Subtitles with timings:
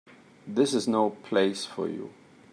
[0.47, 2.11] This is no place for you.